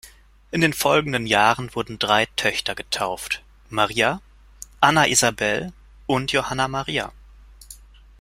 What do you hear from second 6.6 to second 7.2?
Maria.